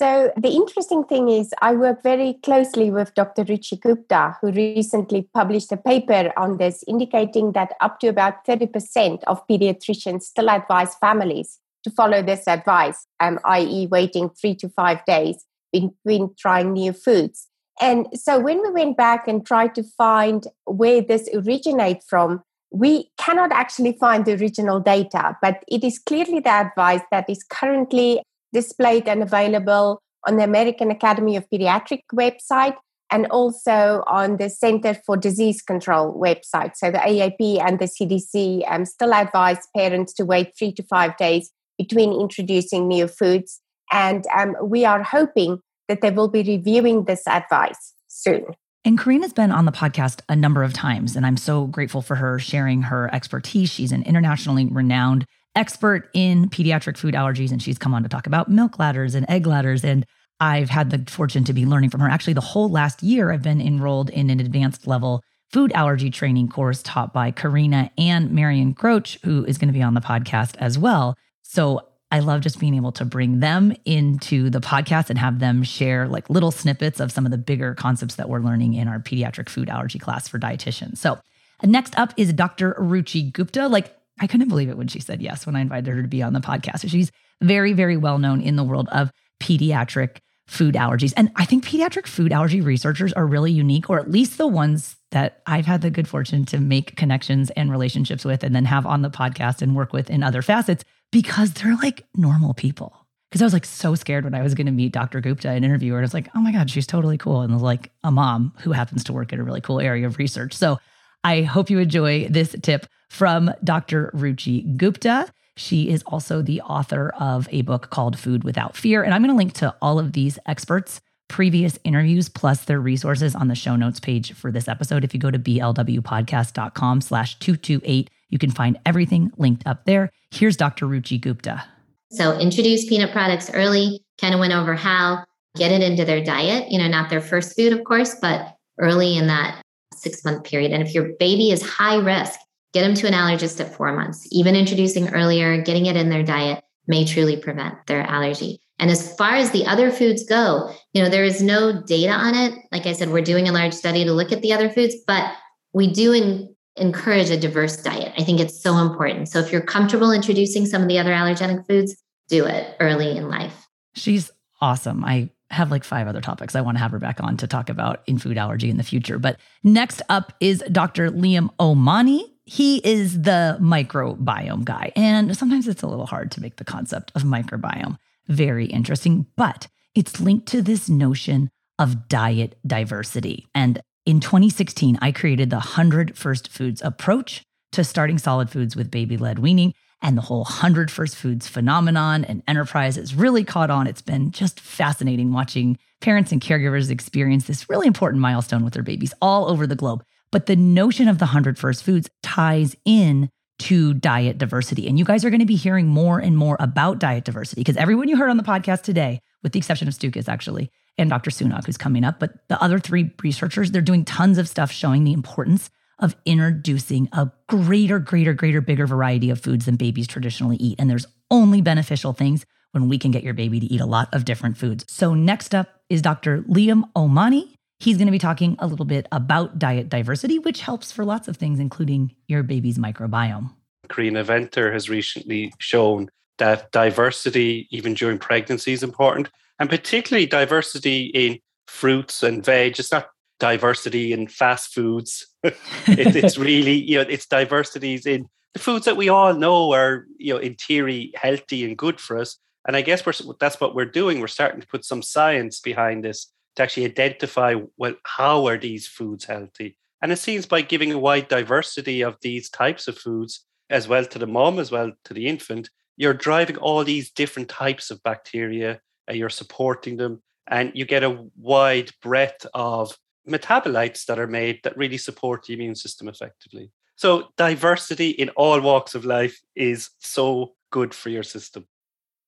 So, 0.00 0.32
the 0.34 0.48
interesting 0.48 1.04
thing 1.04 1.28
is, 1.28 1.52
I 1.60 1.74
work 1.74 2.02
very 2.02 2.38
closely 2.42 2.90
with 2.90 3.14
Dr. 3.14 3.44
Ruchi 3.44 3.78
Gupta, 3.78 4.34
who 4.40 4.50
recently 4.50 5.28
published 5.34 5.70
a 5.72 5.76
paper 5.76 6.32
on 6.38 6.56
this, 6.56 6.82
indicating 6.88 7.52
that 7.52 7.74
up 7.82 8.00
to 8.00 8.06
about 8.06 8.46
30% 8.46 9.22
of 9.24 9.46
pediatricians 9.46 10.22
still 10.22 10.48
advise 10.48 10.94
families 10.94 11.58
to 11.84 11.90
follow 11.90 12.22
this 12.22 12.48
advice, 12.48 13.06
um, 13.20 13.38
i.e., 13.44 13.88
waiting 13.88 14.30
three 14.30 14.54
to 14.54 14.70
five 14.70 15.04
days 15.04 15.44
between 15.70 16.34
trying 16.38 16.72
new 16.72 16.94
foods. 16.94 17.48
And 17.78 18.06
so 18.14 18.40
when 18.40 18.62
we 18.62 18.70
went 18.70 18.96
back 18.96 19.28
and 19.28 19.44
tried 19.44 19.74
to 19.74 19.82
find 19.82 20.46
where 20.64 21.02
this 21.02 21.28
originates 21.34 22.06
from, 22.08 22.42
we 22.72 23.10
cannot 23.18 23.52
actually 23.52 23.98
find 24.00 24.24
the 24.24 24.32
original 24.32 24.80
data, 24.80 25.36
but 25.42 25.62
it 25.68 25.84
is 25.84 25.98
clearly 25.98 26.40
the 26.40 26.52
advice 26.52 27.02
that 27.10 27.28
is 27.28 27.42
currently 27.42 28.22
displayed 28.52 29.08
and 29.08 29.22
available 29.22 30.02
on 30.26 30.36
the 30.36 30.44
American 30.44 30.90
Academy 30.90 31.36
of 31.36 31.48
Pediatric 31.50 32.02
website 32.12 32.76
and 33.10 33.26
also 33.26 34.04
on 34.06 34.36
the 34.36 34.48
Center 34.48 34.94
for 34.94 35.16
Disease 35.16 35.62
Control 35.62 36.14
website. 36.14 36.76
So 36.76 36.90
the 36.90 36.98
AAP 36.98 37.60
and 37.60 37.78
the 37.78 37.86
CDC 37.86 38.70
um, 38.70 38.84
still 38.84 39.12
advise 39.12 39.66
parents 39.76 40.12
to 40.14 40.24
wait 40.24 40.52
three 40.56 40.72
to 40.72 40.82
five 40.84 41.16
days 41.16 41.50
between 41.76 42.12
introducing 42.12 42.86
new 42.86 43.08
foods. 43.08 43.60
And 43.90 44.24
um, 44.36 44.54
we 44.62 44.84
are 44.84 45.02
hoping 45.02 45.60
that 45.88 46.02
they 46.02 46.10
will 46.10 46.28
be 46.28 46.42
reviewing 46.42 47.04
this 47.04 47.26
advice 47.26 47.94
soon. 48.06 48.46
And 48.84 48.98
Carina's 48.98 49.32
been 49.32 49.50
on 49.50 49.66
the 49.66 49.72
podcast 49.72 50.20
a 50.28 50.36
number 50.36 50.62
of 50.62 50.72
times, 50.72 51.14
and 51.14 51.26
I'm 51.26 51.36
so 51.36 51.66
grateful 51.66 52.00
for 52.00 52.14
her 52.14 52.38
sharing 52.38 52.82
her 52.82 53.12
expertise. 53.14 53.68
She's 53.68 53.92
an 53.92 54.04
internationally 54.04 54.66
renowned 54.66 55.26
expert 55.54 56.10
in 56.14 56.48
pediatric 56.48 56.96
food 56.96 57.14
allergies, 57.14 57.50
and 57.50 57.62
she's 57.62 57.78
come 57.78 57.94
on 57.94 58.02
to 58.02 58.08
talk 58.08 58.26
about 58.26 58.48
milk 58.48 58.78
ladders 58.78 59.14
and 59.14 59.28
egg 59.28 59.46
ladders. 59.46 59.84
And 59.84 60.06
I've 60.40 60.70
had 60.70 60.90
the 60.90 61.10
fortune 61.10 61.44
to 61.44 61.52
be 61.52 61.66
learning 61.66 61.90
from 61.90 62.00
her. 62.00 62.08
Actually, 62.08 62.32
the 62.32 62.40
whole 62.40 62.70
last 62.70 63.02
year, 63.02 63.30
I've 63.30 63.42
been 63.42 63.60
enrolled 63.60 64.10
in 64.10 64.30
an 64.30 64.40
advanced 64.40 64.86
level 64.86 65.22
food 65.52 65.72
allergy 65.72 66.10
training 66.10 66.48
course 66.48 66.82
taught 66.82 67.12
by 67.12 67.30
Carina 67.30 67.90
and 67.98 68.30
Marion 68.30 68.72
Groetch, 68.72 69.20
who 69.24 69.44
is 69.44 69.58
going 69.58 69.68
to 69.68 69.72
be 69.72 69.82
on 69.82 69.94
the 69.94 70.00
podcast 70.00 70.56
as 70.58 70.78
well. 70.78 71.16
So 71.42 71.88
I 72.12 72.20
love 72.20 72.40
just 72.40 72.58
being 72.58 72.74
able 72.74 72.92
to 72.92 73.04
bring 73.04 73.40
them 73.40 73.74
into 73.84 74.50
the 74.50 74.60
podcast 74.60 75.10
and 75.10 75.18
have 75.18 75.38
them 75.40 75.62
share 75.62 76.08
like 76.08 76.30
little 76.30 76.50
snippets 76.50 77.00
of 77.00 77.12
some 77.12 77.24
of 77.24 77.32
the 77.32 77.38
bigger 77.38 77.74
concepts 77.74 78.14
that 78.16 78.28
we're 78.28 78.40
learning 78.40 78.74
in 78.74 78.88
our 78.88 78.98
pediatric 78.98 79.48
food 79.48 79.68
allergy 79.68 79.98
class 79.98 80.28
for 80.28 80.38
dietitians. 80.38 80.98
So 80.98 81.18
next 81.62 81.98
up 81.98 82.14
is 82.16 82.32
Dr. 82.32 82.74
Ruchi 82.74 83.32
Gupta. 83.32 83.68
Like 83.68 83.96
I 84.20 84.26
couldn't 84.26 84.48
believe 84.48 84.68
it 84.68 84.76
when 84.76 84.88
she 84.88 85.00
said 85.00 85.22
yes 85.22 85.46
when 85.46 85.56
I 85.56 85.60
invited 85.60 85.92
her 85.92 86.02
to 86.02 86.08
be 86.08 86.22
on 86.22 86.34
the 86.34 86.40
podcast. 86.40 86.88
She's 86.88 87.10
very, 87.40 87.72
very 87.72 87.96
well 87.96 88.18
known 88.18 88.40
in 88.40 88.56
the 88.56 88.64
world 88.64 88.88
of 88.92 89.10
pediatric 89.42 90.18
food 90.46 90.74
allergies. 90.74 91.14
And 91.16 91.30
I 91.36 91.44
think 91.44 91.64
pediatric 91.64 92.06
food 92.06 92.32
allergy 92.32 92.60
researchers 92.60 93.12
are 93.12 93.26
really 93.26 93.52
unique, 93.52 93.88
or 93.88 93.98
at 94.00 94.10
least 94.10 94.36
the 94.36 94.48
ones 94.48 94.96
that 95.12 95.42
I've 95.46 95.66
had 95.66 95.80
the 95.80 95.90
good 95.90 96.08
fortune 96.08 96.44
to 96.46 96.58
make 96.58 96.96
connections 96.96 97.50
and 97.50 97.70
relationships 97.70 98.24
with 98.24 98.42
and 98.42 98.54
then 98.54 98.64
have 98.64 98.84
on 98.84 99.02
the 99.02 99.10
podcast 99.10 99.62
and 99.62 99.74
work 99.76 99.92
with 99.92 100.10
in 100.10 100.22
other 100.22 100.42
facets 100.42 100.84
because 101.12 101.52
they're 101.52 101.76
like 101.76 102.04
normal 102.16 102.52
people. 102.52 103.06
Because 103.30 103.42
I 103.42 103.46
was 103.46 103.52
like 103.52 103.64
so 103.64 103.94
scared 103.94 104.24
when 104.24 104.34
I 104.34 104.42
was 104.42 104.54
going 104.54 104.66
to 104.66 104.72
meet 104.72 104.92
Dr. 104.92 105.20
Gupta 105.20 105.50
and 105.50 105.64
interview 105.64 105.92
her. 105.92 105.98
And 105.98 106.04
I 106.04 106.06
was 106.06 106.14
like, 106.14 106.28
oh 106.34 106.40
my 106.40 106.50
God, 106.50 106.68
she's 106.68 106.86
totally 106.86 107.16
cool. 107.16 107.42
And 107.42 107.60
like 107.60 107.92
a 108.02 108.10
mom 108.10 108.52
who 108.62 108.72
happens 108.72 109.04
to 109.04 109.12
work 109.12 109.32
in 109.32 109.38
a 109.38 109.44
really 109.44 109.60
cool 109.60 109.80
area 109.80 110.04
of 110.06 110.18
research. 110.18 110.52
So 110.52 110.80
I 111.22 111.42
hope 111.42 111.70
you 111.70 111.78
enjoy 111.78 112.26
this 112.28 112.56
tip 112.60 112.86
from 113.10 113.50
Dr. 113.62 114.10
Ruchi 114.14 114.76
Gupta. 114.76 115.26
She 115.56 115.90
is 115.90 116.02
also 116.06 116.40
the 116.40 116.62
author 116.62 117.12
of 117.18 117.48
a 117.50 117.62
book 117.62 117.90
called 117.90 118.18
Food 118.18 118.44
Without 118.44 118.76
Fear. 118.76 119.02
And 119.02 119.12
I'm 119.12 119.20
going 119.20 119.32
to 119.32 119.36
link 119.36 119.52
to 119.54 119.74
all 119.82 119.98
of 119.98 120.12
these 120.12 120.38
experts' 120.46 121.02
previous 121.28 121.78
interviews 121.84 122.28
plus 122.28 122.64
their 122.64 122.80
resources 122.80 123.34
on 123.34 123.48
the 123.48 123.54
show 123.54 123.76
notes 123.76 124.00
page 124.00 124.32
for 124.32 124.50
this 124.50 124.68
episode. 124.68 125.04
If 125.04 125.12
you 125.12 125.20
go 125.20 125.30
to 125.30 125.38
blwpodcast.com 125.38 127.00
slash 127.02 127.38
228, 127.40 128.10
you 128.30 128.38
can 128.38 128.50
find 128.50 128.78
everything 128.86 129.32
linked 129.36 129.66
up 129.66 129.84
there. 129.84 130.10
Here's 130.30 130.56
Dr. 130.56 130.86
Ruchi 130.86 131.20
Gupta. 131.20 131.64
So 132.12 132.38
introduce 132.38 132.86
peanut 132.86 133.12
products 133.12 133.50
early, 133.52 134.02
kind 134.20 134.34
of 134.34 134.40
went 134.40 134.52
over 134.52 134.74
how 134.74 135.24
get 135.56 135.72
it 135.72 135.82
into 135.82 136.04
their 136.04 136.22
diet, 136.22 136.70
you 136.70 136.78
know, 136.78 136.88
not 136.88 137.10
their 137.10 137.20
first 137.20 137.56
food, 137.56 137.72
of 137.72 137.84
course, 137.84 138.14
but 138.14 138.56
early 138.78 139.16
in 139.16 139.26
that 139.26 139.62
six 139.94 140.24
month 140.24 140.44
period. 140.44 140.72
And 140.72 140.82
if 140.82 140.94
your 140.94 141.10
baby 141.18 141.50
is 141.50 141.62
high 141.62 141.96
risk, 141.96 142.38
get 142.72 142.82
them 142.82 142.94
to 142.94 143.06
an 143.06 143.14
allergist 143.14 143.60
at 143.60 143.74
four 143.74 143.92
months. 143.92 144.26
Even 144.30 144.56
introducing 144.56 145.08
earlier, 145.10 145.60
getting 145.62 145.86
it 145.86 145.96
in 145.96 146.08
their 146.08 146.22
diet 146.22 146.62
may 146.86 147.04
truly 147.04 147.36
prevent 147.36 147.86
their 147.86 148.02
allergy. 148.02 148.60
And 148.78 148.90
as 148.90 149.14
far 149.16 149.34
as 149.34 149.50
the 149.50 149.66
other 149.66 149.90
foods 149.90 150.24
go, 150.24 150.72
you 150.94 151.02
know, 151.02 151.10
there 151.10 151.24
is 151.24 151.42
no 151.42 151.82
data 151.82 152.12
on 152.12 152.34
it. 152.34 152.54
Like 152.72 152.86
I 152.86 152.92
said, 152.92 153.10
we're 153.10 153.20
doing 153.20 153.48
a 153.48 153.52
large 153.52 153.74
study 153.74 154.04
to 154.04 154.12
look 154.12 154.32
at 154.32 154.40
the 154.40 154.52
other 154.52 154.70
foods, 154.70 154.94
but 155.06 155.32
we 155.74 155.92
do 155.92 156.12
in, 156.12 156.54
encourage 156.76 157.28
a 157.28 157.38
diverse 157.38 157.76
diet. 157.76 158.14
I 158.16 158.24
think 158.24 158.40
it's 158.40 158.62
so 158.62 158.78
important. 158.78 159.28
So 159.28 159.38
if 159.38 159.52
you're 159.52 159.60
comfortable 159.60 160.12
introducing 160.12 160.64
some 160.64 160.82
of 160.82 160.88
the 160.88 160.98
other 160.98 161.12
allergenic 161.12 161.66
foods, 161.66 161.94
do 162.28 162.46
it 162.46 162.74
early 162.80 163.16
in 163.16 163.28
life. 163.28 163.68
She's 163.94 164.30
awesome. 164.62 165.04
I 165.04 165.30
have 165.50 165.70
like 165.70 165.84
five 165.84 166.06
other 166.06 166.20
topics 166.20 166.54
I 166.54 166.60
want 166.60 166.76
to 166.76 166.82
have 166.82 166.92
her 166.92 166.98
back 166.98 167.20
on 167.20 167.36
to 167.38 167.46
talk 167.46 167.68
about 167.68 168.02
in 168.06 168.18
food 168.18 168.38
allergy 168.38 168.70
in 168.70 168.76
the 168.76 168.82
future. 168.82 169.18
But 169.18 169.38
next 169.62 170.00
up 170.08 170.32
is 170.40 170.62
Dr. 170.70 171.10
Liam 171.10 171.50
O'Mahony. 171.58 172.24
He 172.50 172.78
is 172.78 173.22
the 173.22 173.58
microbiome 173.60 174.64
guy. 174.64 174.90
And 174.96 175.36
sometimes 175.36 175.68
it's 175.68 175.84
a 175.84 175.86
little 175.86 176.06
hard 176.06 176.32
to 176.32 176.40
make 176.40 176.56
the 176.56 176.64
concept 176.64 177.12
of 177.14 177.22
microbiome 177.22 177.96
very 178.26 178.66
interesting. 178.66 179.26
But 179.36 179.68
it's 179.94 180.20
linked 180.20 180.48
to 180.48 180.60
this 180.60 180.88
notion 180.88 181.50
of 181.78 182.08
diet 182.08 182.58
diversity. 182.66 183.46
And 183.54 183.80
in 184.04 184.18
2016, 184.18 184.98
I 185.00 185.12
created 185.12 185.50
the 185.50 185.58
100 185.58 186.18
First 186.18 186.48
Foods 186.48 186.82
approach 186.82 187.44
to 187.70 187.84
starting 187.84 188.18
solid 188.18 188.50
foods 188.50 188.74
with 188.74 188.90
baby 188.90 189.16
led 189.16 189.38
weaning. 189.38 189.72
And 190.02 190.18
the 190.18 190.22
whole 190.22 190.42
100 190.42 190.90
First 190.90 191.14
Foods 191.14 191.46
phenomenon 191.46 192.24
and 192.24 192.42
enterprise 192.48 192.96
has 192.96 193.14
really 193.14 193.44
caught 193.44 193.70
on. 193.70 193.86
It's 193.86 194.02
been 194.02 194.32
just 194.32 194.58
fascinating 194.58 195.32
watching 195.32 195.78
parents 196.00 196.32
and 196.32 196.40
caregivers 196.40 196.90
experience 196.90 197.44
this 197.44 197.70
really 197.70 197.86
important 197.86 198.20
milestone 198.20 198.64
with 198.64 198.74
their 198.74 198.82
babies 198.82 199.14
all 199.22 199.48
over 199.48 199.68
the 199.68 199.76
globe. 199.76 200.02
But 200.32 200.46
the 200.46 200.56
notion 200.56 201.08
of 201.08 201.18
the 201.18 201.26
100 201.26 201.58
First 201.58 201.82
Foods 201.82 202.08
ties 202.22 202.76
in 202.84 203.28
to 203.60 203.92
diet 203.92 204.38
diversity. 204.38 204.88
And 204.88 204.98
you 204.98 205.04
guys 205.04 205.24
are 205.24 205.30
going 205.30 205.40
to 205.40 205.46
be 205.46 205.56
hearing 205.56 205.86
more 205.86 206.18
and 206.18 206.36
more 206.36 206.56
about 206.60 206.98
diet 206.98 207.24
diversity 207.24 207.60
because 207.60 207.76
everyone 207.76 208.08
you 208.08 208.16
heard 208.16 208.30
on 208.30 208.38
the 208.38 208.42
podcast 208.42 208.82
today, 208.82 209.20
with 209.42 209.52
the 209.52 209.58
exception 209.58 209.86
of 209.86 209.94
Stukus 209.94 210.28
actually, 210.28 210.70
and 210.96 211.10
Dr. 211.10 211.30
Sunog, 211.30 211.66
who's 211.66 211.76
coming 211.76 212.04
up, 212.04 212.18
but 212.18 212.48
the 212.48 212.62
other 212.62 212.78
three 212.78 213.12
researchers, 213.22 213.70
they're 213.70 213.82
doing 213.82 214.04
tons 214.04 214.38
of 214.38 214.48
stuff 214.48 214.70
showing 214.70 215.04
the 215.04 215.12
importance 215.12 215.70
of 215.98 216.16
introducing 216.24 217.08
a 217.12 217.30
greater, 217.48 217.98
greater, 217.98 218.32
greater, 218.32 218.60
bigger 218.60 218.86
variety 218.86 219.30
of 219.30 219.40
foods 219.40 219.66
than 219.66 219.76
babies 219.76 220.06
traditionally 220.06 220.56
eat. 220.56 220.76
And 220.78 220.88
there's 220.88 221.06
only 221.30 221.60
beneficial 221.60 222.12
things 222.12 222.44
when 222.72 222.88
we 222.88 222.98
can 222.98 223.10
get 223.10 223.22
your 223.22 223.34
baby 223.34 223.60
to 223.60 223.66
eat 223.66 223.80
a 223.80 223.86
lot 223.86 224.08
of 224.12 224.24
different 224.24 224.56
foods. 224.56 224.84
So, 224.88 225.14
next 225.14 225.54
up 225.54 225.68
is 225.88 226.02
Dr. 226.02 226.42
Liam 226.42 226.84
O'Mahony. 226.96 227.56
He's 227.80 227.96
going 227.96 228.08
to 228.08 228.12
be 228.12 228.18
talking 228.18 228.56
a 228.58 228.66
little 228.66 228.84
bit 228.84 229.08
about 229.10 229.58
diet 229.58 229.88
diversity, 229.88 230.38
which 230.38 230.60
helps 230.60 230.92
for 230.92 231.02
lots 231.02 231.28
of 231.28 231.38
things, 231.38 231.58
including 231.58 232.14
your 232.28 232.42
baby's 232.42 232.76
microbiome. 232.76 233.54
Carina 233.88 234.22
Venter 234.22 234.70
has 234.70 234.90
recently 234.90 235.54
shown 235.58 236.10
that 236.36 236.70
diversity, 236.72 237.68
even 237.70 237.94
during 237.94 238.18
pregnancy, 238.18 238.74
is 238.74 238.82
important, 238.82 239.30
and 239.58 239.70
particularly 239.70 240.26
diversity 240.26 241.06
in 241.06 241.38
fruits 241.68 242.22
and 242.22 242.44
veg. 242.44 242.78
It's 242.78 242.92
not 242.92 243.08
diversity 243.38 244.12
in 244.12 244.28
fast 244.28 244.74
foods. 244.74 245.26
it, 245.42 245.56
it's 245.86 246.36
really, 246.50 246.74
you 246.74 246.96
know, 246.96 247.06
it's 247.08 247.26
diversities 247.26 248.04
in 248.04 248.28
the 248.52 248.60
foods 248.60 248.84
that 248.84 248.98
we 248.98 249.08
all 249.08 249.32
know 249.32 249.72
are, 249.72 250.04
you 250.18 250.34
know, 250.34 250.38
in 250.38 250.54
theory 250.54 251.12
healthy 251.14 251.64
and 251.64 251.78
good 251.78 251.98
for 251.98 252.18
us. 252.18 252.36
And 252.66 252.76
I 252.76 252.82
guess 252.82 253.06
we're 253.06 253.14
that's 253.40 253.58
what 253.58 253.74
we're 253.74 253.86
doing. 253.86 254.20
We're 254.20 254.26
starting 254.26 254.60
to 254.60 254.66
put 254.66 254.84
some 254.84 255.00
science 255.00 255.60
behind 255.60 256.04
this 256.04 256.30
to 256.56 256.62
actually 256.62 256.84
identify 256.84 257.54
well 257.76 257.94
how 258.04 258.46
are 258.46 258.58
these 258.58 258.86
foods 258.86 259.24
healthy. 259.24 259.76
And 260.02 260.12
it 260.12 260.18
seems 260.18 260.46
by 260.46 260.62
giving 260.62 260.92
a 260.92 260.98
wide 260.98 261.28
diversity 261.28 262.02
of 262.02 262.16
these 262.22 262.48
types 262.48 262.88
of 262.88 262.98
foods, 262.98 263.44
as 263.68 263.86
well 263.86 264.04
to 264.04 264.18
the 264.18 264.26
mom, 264.26 264.58
as 264.58 264.70
well 264.70 264.92
to 265.04 265.14
the 265.14 265.26
infant, 265.26 265.70
you're 265.96 266.14
driving 266.14 266.56
all 266.56 266.82
these 266.82 267.10
different 267.10 267.48
types 267.48 267.90
of 267.90 268.02
bacteria. 268.02 268.80
and 269.06 269.18
you're 269.18 269.28
supporting 269.28 269.96
them, 269.96 270.22
and 270.46 270.70
you 270.74 270.84
get 270.84 271.02
a 271.02 271.26
wide 271.36 271.90
breadth 272.00 272.46
of 272.54 272.96
metabolites 273.28 274.04
that 274.04 274.20
are 274.20 274.28
made 274.28 274.60
that 274.62 274.76
really 274.76 274.98
support 274.98 275.44
the 275.44 275.54
immune 275.54 275.74
system 275.74 276.06
effectively. 276.06 276.70
So, 276.94 277.32
diversity 277.36 278.10
in 278.10 278.28
all 278.30 278.60
walks 278.60 278.94
of 278.94 279.04
life 279.04 279.40
is 279.56 279.90
so 279.98 280.52
good 280.70 280.94
for 280.94 281.08
your 281.08 281.24
system. 281.24 281.66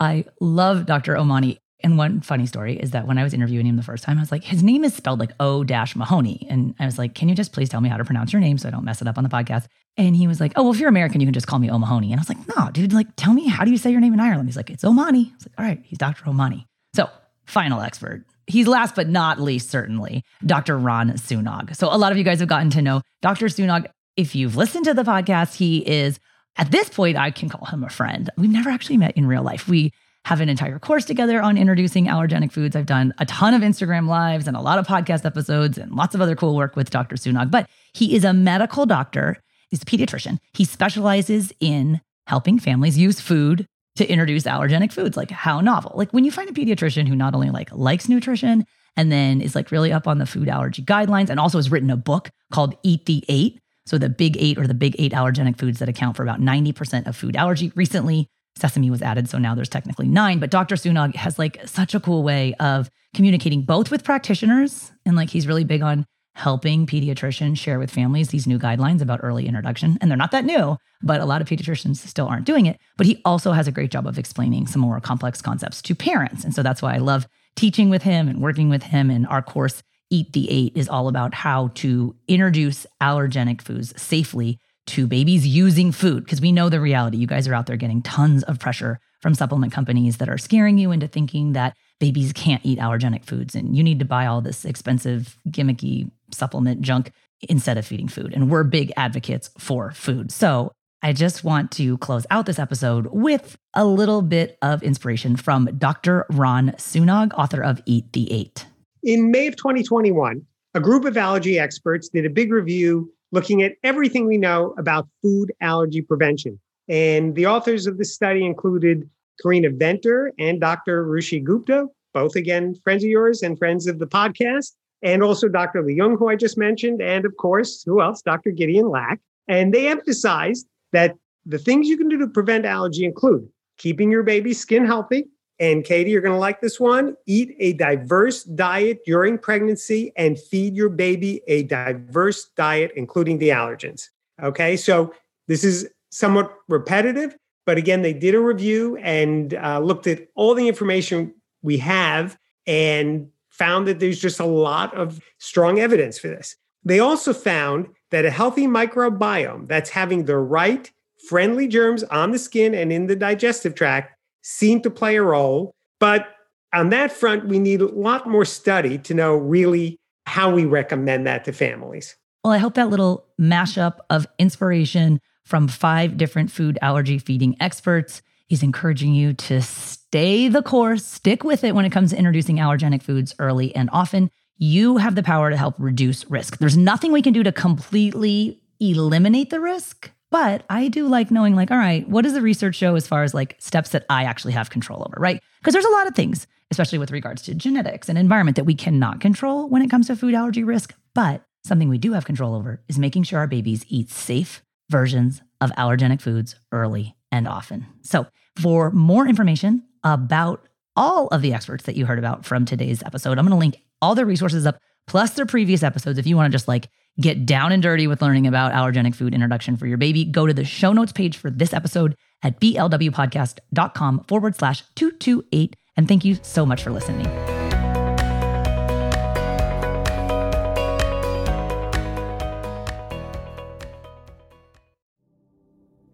I 0.00 0.24
love 0.40 0.86
Dr. 0.86 1.16
O'Mahony. 1.16 1.58
And 1.82 1.96
one 1.96 2.20
funny 2.20 2.46
story 2.46 2.78
is 2.78 2.90
that 2.90 3.06
when 3.06 3.16
I 3.16 3.22
was 3.22 3.32
interviewing 3.32 3.66
him 3.66 3.76
the 3.76 3.82
first 3.82 4.04
time, 4.04 4.18
I 4.18 4.20
was 4.20 4.30
like, 4.30 4.44
his 4.44 4.62
name 4.62 4.84
is 4.84 4.94
spelled 4.94 5.18
like 5.18 5.32
O 5.40 5.64
dash 5.64 5.96
Mahoney. 5.96 6.46
And 6.50 6.74
I 6.78 6.84
was 6.84 6.98
like, 6.98 7.14
can 7.14 7.28
you 7.28 7.34
just 7.34 7.52
please 7.52 7.68
tell 7.68 7.80
me 7.80 7.88
how 7.88 7.96
to 7.96 8.04
pronounce 8.04 8.32
your 8.32 8.40
name 8.40 8.58
so 8.58 8.68
I 8.68 8.70
don't 8.70 8.84
mess 8.84 9.00
it 9.00 9.08
up 9.08 9.16
on 9.16 9.24
the 9.24 9.30
podcast? 9.30 9.66
And 9.96 10.14
he 10.14 10.26
was 10.26 10.40
like, 10.40 10.52
oh, 10.56 10.62
well, 10.62 10.72
if 10.72 10.78
you're 10.78 10.88
American, 10.90 11.20
you 11.20 11.26
can 11.26 11.34
just 11.34 11.46
call 11.46 11.58
me 11.58 11.70
O'Mahony. 11.70 12.12
And 12.12 12.20
I 12.20 12.22
was 12.22 12.28
like, 12.28 12.56
no, 12.56 12.70
dude, 12.70 12.92
like, 12.92 13.08
tell 13.16 13.32
me, 13.32 13.48
how 13.48 13.64
do 13.64 13.70
you 13.70 13.78
say 13.78 13.90
your 13.90 14.00
name 14.00 14.12
in 14.12 14.20
Ireland? 14.20 14.48
He's 14.48 14.56
like, 14.56 14.70
it's 14.70 14.84
Omani. 14.84 15.30
I 15.30 15.34
was 15.34 15.46
like, 15.46 15.54
all 15.58 15.64
right, 15.64 15.80
he's 15.84 15.98
Dr. 15.98 16.24
Omani. 16.24 16.64
So, 16.94 17.08
final 17.46 17.80
expert. 17.80 18.24
He's 18.46 18.66
last 18.66 18.94
but 18.94 19.08
not 19.08 19.40
least, 19.40 19.70
certainly, 19.70 20.22
Dr. 20.44 20.78
Ron 20.78 21.12
Sunog. 21.12 21.74
So, 21.76 21.88
a 21.92 21.96
lot 21.96 22.12
of 22.12 22.18
you 22.18 22.24
guys 22.24 22.40
have 22.40 22.48
gotten 22.48 22.70
to 22.70 22.82
know 22.82 23.00
Dr. 23.22 23.46
Sunog. 23.46 23.86
If 24.16 24.34
you've 24.34 24.56
listened 24.56 24.84
to 24.84 24.94
the 24.94 25.02
podcast, 25.02 25.54
he 25.54 25.78
is 25.78 26.20
at 26.56 26.70
this 26.70 26.88
point, 26.88 27.16
I 27.16 27.30
can 27.30 27.48
call 27.48 27.66
him 27.66 27.84
a 27.84 27.88
friend. 27.88 28.28
We've 28.36 28.50
never 28.50 28.70
actually 28.70 28.98
met 28.98 29.16
in 29.16 29.26
real 29.26 29.42
life. 29.42 29.68
We 29.68 29.92
have 30.26 30.40
an 30.40 30.48
entire 30.48 30.78
course 30.78 31.04
together 31.04 31.40
on 31.40 31.56
introducing 31.56 32.06
allergenic 32.06 32.52
foods. 32.52 32.76
I've 32.76 32.86
done 32.86 33.14
a 33.18 33.26
ton 33.26 33.54
of 33.54 33.62
Instagram 33.62 34.06
lives 34.06 34.46
and 34.46 34.56
a 34.56 34.60
lot 34.60 34.78
of 34.78 34.86
podcast 34.86 35.24
episodes 35.24 35.78
and 35.78 35.92
lots 35.92 36.14
of 36.14 36.20
other 36.20 36.36
cool 36.36 36.56
work 36.56 36.76
with 36.76 36.90
Dr. 36.90 37.16
Sunog. 37.16 37.50
But 37.50 37.68
he 37.94 38.14
is 38.14 38.24
a 38.24 38.32
medical 38.32 38.84
doctor, 38.84 39.42
he's 39.70 39.82
a 39.82 39.86
pediatrician. 39.86 40.38
He 40.52 40.64
specializes 40.64 41.52
in 41.60 42.00
helping 42.26 42.58
families 42.58 42.98
use 42.98 43.20
food 43.20 43.66
to 43.96 44.06
introduce 44.06 44.44
allergenic 44.44 44.92
foods. 44.92 45.16
Like 45.16 45.30
how 45.30 45.60
novel. 45.60 45.92
Like 45.94 46.10
when 46.12 46.24
you 46.24 46.30
find 46.30 46.48
a 46.48 46.52
pediatrician 46.52 47.08
who 47.08 47.16
not 47.16 47.34
only 47.34 47.50
like 47.50 47.72
likes 47.72 48.08
nutrition 48.08 48.66
and 48.96 49.10
then 49.10 49.40
is 49.40 49.54
like 49.54 49.70
really 49.70 49.92
up 49.92 50.06
on 50.06 50.18
the 50.18 50.26
food 50.26 50.48
allergy 50.48 50.82
guidelines 50.82 51.30
and 51.30 51.40
also 51.40 51.58
has 51.58 51.70
written 51.70 51.90
a 51.90 51.96
book 51.96 52.30
called 52.52 52.76
Eat 52.82 53.06
the 53.06 53.24
Eight. 53.28 53.59
So 53.90 53.98
the 53.98 54.08
big 54.08 54.36
eight 54.38 54.56
or 54.56 54.68
the 54.68 54.74
big 54.74 54.94
eight 55.00 55.10
allergenic 55.10 55.58
foods 55.58 55.80
that 55.80 55.88
account 55.88 56.16
for 56.16 56.22
about 56.22 56.40
90% 56.40 57.08
of 57.08 57.16
food 57.16 57.34
allergy. 57.34 57.72
Recently, 57.74 58.28
sesame 58.56 58.88
was 58.88 59.02
added, 59.02 59.28
so 59.28 59.36
now 59.36 59.56
there's 59.56 59.68
technically 59.68 60.06
nine. 60.06 60.38
But 60.38 60.50
Dr. 60.50 60.76
Sunog 60.76 61.16
has 61.16 61.40
like 61.40 61.60
such 61.66 61.92
a 61.92 61.98
cool 61.98 62.22
way 62.22 62.54
of 62.60 62.88
communicating 63.16 63.62
both 63.62 63.90
with 63.90 64.04
practitioners 64.04 64.92
and 65.04 65.16
like 65.16 65.30
he's 65.30 65.48
really 65.48 65.64
big 65.64 65.82
on 65.82 66.06
helping 66.36 66.86
pediatricians 66.86 67.58
share 67.58 67.80
with 67.80 67.90
families 67.90 68.28
these 68.28 68.46
new 68.46 68.60
guidelines 68.60 69.00
about 69.00 69.18
early 69.24 69.48
introduction. 69.48 69.98
And 70.00 70.08
they're 70.08 70.16
not 70.16 70.30
that 70.30 70.44
new, 70.44 70.76
but 71.02 71.20
a 71.20 71.24
lot 71.24 71.40
of 71.40 71.48
pediatricians 71.48 71.96
still 71.96 72.28
aren't 72.28 72.46
doing 72.46 72.66
it. 72.66 72.78
But 72.96 73.08
he 73.08 73.20
also 73.24 73.50
has 73.50 73.66
a 73.66 73.72
great 73.72 73.90
job 73.90 74.06
of 74.06 74.20
explaining 74.20 74.68
some 74.68 74.82
more 74.82 75.00
complex 75.00 75.42
concepts 75.42 75.82
to 75.82 75.96
parents. 75.96 76.44
And 76.44 76.54
so 76.54 76.62
that's 76.62 76.80
why 76.80 76.94
I 76.94 76.98
love 76.98 77.26
teaching 77.56 77.90
with 77.90 78.04
him 78.04 78.28
and 78.28 78.40
working 78.40 78.68
with 78.68 78.84
him. 78.84 79.10
And 79.10 79.26
our 79.26 79.42
course, 79.42 79.82
Eat 80.10 80.32
the 80.32 80.50
Eight, 80.50 80.72
is 80.76 80.88
all 80.88 81.08
about 81.08 81.34
how 81.34 81.68
to 81.76 82.14
introduce 82.28 82.86
allergenic 83.00 83.62
foods 83.62 84.00
safely 84.00 84.58
to 84.86 85.06
babies 85.06 85.46
using 85.46 85.92
food 85.92 86.24
because 86.24 86.40
we 86.40 86.52
know 86.52 86.68
the 86.68 86.80
reality. 86.80 87.16
You 87.16 87.26
guys 87.26 87.46
are 87.46 87.54
out 87.54 87.66
there 87.66 87.76
getting 87.76 88.02
tons 88.02 88.42
of 88.44 88.58
pressure 88.58 88.98
from 89.22 89.34
supplement 89.34 89.72
companies 89.72 90.16
that 90.16 90.28
are 90.28 90.38
scaring 90.38 90.78
you 90.78 90.90
into 90.90 91.06
thinking 91.06 91.52
that 91.52 91.76
babies 92.00 92.32
can't 92.32 92.64
eat 92.64 92.78
allergenic 92.78 93.24
foods 93.24 93.54
and 93.54 93.76
you 93.76 93.82
need 93.82 93.98
to 93.98 94.04
buy 94.04 94.26
all 94.26 94.40
this 94.40 94.64
expensive, 94.64 95.36
gimmicky 95.48 96.10
supplement 96.32 96.80
junk 96.80 97.12
instead 97.48 97.78
of 97.78 97.86
feeding 97.86 98.08
food. 98.08 98.32
And 98.34 98.50
we're 98.50 98.64
big 98.64 98.92
advocates 98.96 99.50
for 99.58 99.92
food. 99.92 100.32
So 100.32 100.72
I 101.02 101.12
just 101.12 101.44
want 101.44 101.70
to 101.72 101.96
close 101.98 102.26
out 102.30 102.46
this 102.46 102.58
episode 102.58 103.06
with 103.06 103.56
a 103.74 103.84
little 103.84 104.22
bit 104.22 104.58
of 104.60 104.82
inspiration 104.82 105.36
from 105.36 105.66
Dr. 105.78 106.26
Ron 106.30 106.70
Sunog, 106.72 107.32
author 107.34 107.62
of 107.62 107.80
Eat 107.86 108.12
the 108.12 108.30
Eight. 108.32 108.66
In 109.02 109.30
May 109.30 109.46
of 109.46 109.56
2021, 109.56 110.42
a 110.74 110.80
group 110.80 111.06
of 111.06 111.16
allergy 111.16 111.58
experts 111.58 112.10
did 112.10 112.26
a 112.26 112.30
big 112.30 112.52
review 112.52 113.10
looking 113.32 113.62
at 113.62 113.72
everything 113.82 114.26
we 114.26 114.36
know 114.36 114.74
about 114.76 115.08
food 115.22 115.52
allergy 115.62 116.02
prevention. 116.02 116.60
And 116.86 117.34
the 117.34 117.46
authors 117.46 117.86
of 117.86 117.96
this 117.96 118.14
study 118.14 118.44
included 118.44 119.08
Carina 119.40 119.70
Venter 119.70 120.32
and 120.38 120.60
Dr. 120.60 121.06
Ruchi 121.06 121.42
Gupta, 121.42 121.86
both 122.12 122.36
again 122.36 122.74
friends 122.84 123.02
of 123.02 123.08
yours 123.08 123.42
and 123.42 123.58
friends 123.58 123.86
of 123.86 124.00
the 124.00 124.06
podcast, 124.06 124.72
and 125.02 125.22
also 125.22 125.48
Dr. 125.48 125.82
Leung, 125.82 126.18
who 126.18 126.28
I 126.28 126.36
just 126.36 126.58
mentioned, 126.58 127.00
and 127.00 127.24
of 127.24 127.34
course, 127.38 127.82
who 127.86 128.02
else? 128.02 128.20
Dr. 128.20 128.50
Gideon 128.50 128.90
Lack. 128.90 129.18
And 129.48 129.72
they 129.72 129.88
emphasized 129.88 130.66
that 130.92 131.16
the 131.46 131.58
things 131.58 131.88
you 131.88 131.96
can 131.96 132.08
do 132.08 132.18
to 132.18 132.26
prevent 132.26 132.66
allergy 132.66 133.06
include 133.06 133.48
keeping 133.78 134.10
your 134.10 134.24
baby's 134.24 134.60
skin 134.60 134.84
healthy, 134.84 135.24
and 135.60 135.84
Katie, 135.84 136.10
you're 136.10 136.22
going 136.22 136.32
to 136.32 136.38
like 136.38 136.62
this 136.62 136.80
one. 136.80 137.16
Eat 137.26 137.54
a 137.60 137.74
diverse 137.74 138.44
diet 138.44 139.04
during 139.04 139.36
pregnancy 139.36 140.10
and 140.16 140.40
feed 140.40 140.74
your 140.74 140.88
baby 140.88 141.42
a 141.46 141.64
diverse 141.64 142.46
diet, 142.56 142.92
including 142.96 143.38
the 143.38 143.50
allergens. 143.50 144.08
Okay, 144.42 144.74
so 144.74 145.14
this 145.48 145.62
is 145.62 145.86
somewhat 146.10 146.50
repetitive, 146.68 147.36
but 147.66 147.76
again, 147.76 148.00
they 148.00 148.14
did 148.14 148.34
a 148.34 148.40
review 148.40 148.96
and 148.96 149.52
uh, 149.54 149.78
looked 149.78 150.06
at 150.06 150.26
all 150.34 150.54
the 150.54 150.66
information 150.66 151.34
we 151.62 151.76
have 151.76 152.38
and 152.66 153.28
found 153.50 153.86
that 153.86 154.00
there's 154.00 154.18
just 154.18 154.40
a 154.40 154.46
lot 154.46 154.94
of 154.96 155.20
strong 155.36 155.78
evidence 155.78 156.18
for 156.18 156.28
this. 156.28 156.56
They 156.84 157.00
also 157.00 157.34
found 157.34 157.88
that 158.10 158.24
a 158.24 158.30
healthy 158.30 158.66
microbiome 158.66 159.68
that's 159.68 159.90
having 159.90 160.24
the 160.24 160.38
right 160.38 160.90
friendly 161.28 161.68
germs 161.68 162.02
on 162.04 162.30
the 162.30 162.38
skin 162.38 162.74
and 162.74 162.90
in 162.90 163.06
the 163.06 163.16
digestive 163.16 163.74
tract 163.74 164.16
seem 164.42 164.80
to 164.82 164.90
play 164.90 165.16
a 165.16 165.22
role. 165.22 165.72
But 165.98 166.28
on 166.72 166.90
that 166.90 167.12
front, 167.12 167.46
we 167.46 167.58
need 167.58 167.80
a 167.80 167.86
lot 167.86 168.28
more 168.28 168.44
study 168.44 168.98
to 168.98 169.14
know 169.14 169.36
really 169.36 169.98
how 170.26 170.52
we 170.54 170.64
recommend 170.64 171.26
that 171.26 171.44
to 171.44 171.52
families. 171.52 172.16
Well, 172.44 172.52
I 172.52 172.58
hope 172.58 172.74
that 172.74 172.88
little 172.88 173.26
mashup 173.40 173.98
of 174.08 174.26
inspiration 174.38 175.20
from 175.44 175.68
five 175.68 176.16
different 176.16 176.50
food 176.50 176.78
allergy 176.80 177.18
feeding 177.18 177.56
experts 177.60 178.22
is 178.48 178.62
encouraging 178.62 179.14
you 179.14 179.32
to 179.32 179.62
stay 179.62 180.48
the 180.48 180.62
course, 180.62 181.04
stick 181.04 181.44
with 181.44 181.64
it 181.64 181.74
when 181.74 181.84
it 181.84 181.90
comes 181.90 182.10
to 182.10 182.18
introducing 182.18 182.56
allergenic 182.56 183.02
foods 183.02 183.34
early 183.38 183.74
and 183.74 183.88
often. 183.92 184.30
You 184.56 184.98
have 184.98 185.14
the 185.14 185.22
power 185.22 185.50
to 185.50 185.56
help 185.56 185.74
reduce 185.78 186.28
risk. 186.30 186.58
There's 186.58 186.76
nothing 186.76 187.12
we 187.12 187.22
can 187.22 187.32
do 187.32 187.42
to 187.42 187.52
completely 187.52 188.60
eliminate 188.80 189.50
the 189.50 189.60
risk, 189.60 190.10
but 190.30 190.64
I 190.70 190.88
do 190.88 191.08
like 191.08 191.30
knowing, 191.30 191.54
like, 191.54 191.70
all 191.70 191.76
right, 191.76 192.08
what 192.08 192.22
does 192.22 192.34
the 192.34 192.42
research 192.42 192.76
show 192.76 192.94
as 192.94 193.06
far 193.06 193.22
as 193.22 193.34
like 193.34 193.56
steps 193.58 193.90
that 193.90 194.06
I 194.08 194.24
actually 194.24 194.52
have 194.52 194.70
control 194.70 195.00
over, 195.00 195.16
right? 195.18 195.42
Because 195.60 195.72
there's 195.72 195.84
a 195.84 195.90
lot 195.90 196.06
of 196.06 196.14
things, 196.14 196.46
especially 196.70 196.98
with 196.98 197.10
regards 197.10 197.42
to 197.42 197.54
genetics 197.54 198.08
and 198.08 198.16
environment, 198.16 198.56
that 198.56 198.64
we 198.64 198.74
cannot 198.74 199.20
control 199.20 199.68
when 199.68 199.82
it 199.82 199.90
comes 199.90 200.06
to 200.06 200.16
food 200.16 200.34
allergy 200.34 200.64
risk. 200.64 200.94
But 201.14 201.42
something 201.64 201.88
we 201.88 201.98
do 201.98 202.12
have 202.12 202.24
control 202.24 202.54
over 202.54 202.82
is 202.88 202.98
making 202.98 203.24
sure 203.24 203.40
our 203.40 203.46
babies 203.46 203.84
eat 203.88 204.10
safe 204.10 204.62
versions 204.88 205.42
of 205.60 205.70
allergenic 205.72 206.20
foods 206.20 206.56
early 206.72 207.16
and 207.32 207.46
often. 207.46 207.86
So, 208.02 208.26
for 208.56 208.90
more 208.90 209.26
information 209.26 209.84
about 210.04 210.66
all 210.96 211.28
of 211.28 211.42
the 211.42 211.54
experts 211.54 211.84
that 211.84 211.96
you 211.96 212.06
heard 212.06 212.18
about 212.18 212.44
from 212.44 212.64
today's 212.64 213.02
episode, 213.02 213.38
I'm 213.38 213.46
going 213.46 213.50
to 213.50 213.56
link 213.56 213.80
all 214.02 214.14
their 214.14 214.26
resources 214.26 214.66
up 214.66 214.80
plus 215.06 215.30
their 215.32 215.46
previous 215.46 215.82
episodes 215.82 216.18
if 216.18 216.26
you 216.26 216.36
want 216.36 216.50
to 216.50 216.54
just 216.54 216.68
like 216.68 216.88
get 217.18 217.46
down 217.46 217.72
and 217.72 217.82
dirty 217.82 218.06
with 218.06 218.22
learning 218.22 218.46
about 218.46 218.72
allergenic 218.72 219.14
food 219.14 219.34
introduction 219.34 219.76
for 219.76 219.86
your 219.86 219.98
baby, 219.98 220.24
go 220.24 220.46
to 220.46 220.54
the 220.54 220.64
show 220.64 220.92
notes 220.92 221.12
page 221.12 221.36
for 221.36 221.50
this 221.50 221.72
episode 221.72 222.14
at 222.42 222.60
blwpodcast.com 222.60 224.24
forward 224.24 224.56
slash 224.56 224.82
228. 224.96 225.76
And 225.96 226.08
thank 226.08 226.24
you 226.24 226.38
so 226.42 226.64
much 226.64 226.82
for 226.82 226.90
listening. 226.90 227.26